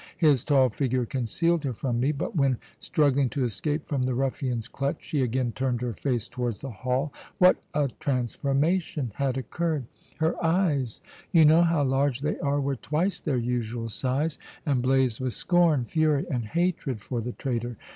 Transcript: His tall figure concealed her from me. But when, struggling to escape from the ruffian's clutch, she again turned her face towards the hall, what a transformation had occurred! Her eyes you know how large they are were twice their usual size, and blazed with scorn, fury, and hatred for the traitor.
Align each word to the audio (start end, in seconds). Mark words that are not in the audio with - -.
His 0.17 0.43
tall 0.43 0.69
figure 0.69 1.05
concealed 1.05 1.63
her 1.63 1.73
from 1.73 1.99
me. 1.99 2.11
But 2.11 2.35
when, 2.35 2.57
struggling 2.79 3.29
to 3.29 3.43
escape 3.43 3.85
from 3.85 4.01
the 4.01 4.15
ruffian's 4.15 4.67
clutch, 4.67 4.97
she 4.99 5.21
again 5.21 5.51
turned 5.51 5.79
her 5.81 5.93
face 5.93 6.27
towards 6.27 6.57
the 6.59 6.71
hall, 6.71 7.13
what 7.37 7.57
a 7.75 7.87
transformation 7.99 9.11
had 9.13 9.37
occurred! 9.37 9.85
Her 10.17 10.43
eyes 10.43 11.01
you 11.31 11.45
know 11.45 11.61
how 11.61 11.83
large 11.83 12.21
they 12.21 12.39
are 12.39 12.59
were 12.59 12.77
twice 12.77 13.19
their 13.19 13.37
usual 13.37 13.89
size, 13.89 14.39
and 14.65 14.81
blazed 14.81 15.19
with 15.19 15.33
scorn, 15.35 15.85
fury, 15.85 16.25
and 16.31 16.47
hatred 16.47 16.99
for 16.99 17.21
the 17.21 17.33
traitor. 17.33 17.77